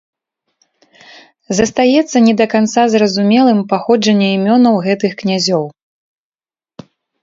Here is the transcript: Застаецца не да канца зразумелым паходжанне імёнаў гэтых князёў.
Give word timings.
Застаецца 1.59 2.17
не 2.29 2.33
да 2.41 2.45
канца 2.55 2.81
зразумелым 2.95 3.63
паходжанне 3.77 4.27
імёнаў 4.41 4.85
гэтых 4.91 5.11
князёў. 5.25 5.63